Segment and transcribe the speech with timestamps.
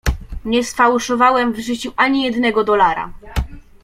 [0.45, 3.13] "Nie sfałszowałem w życiu ani jednego dolara."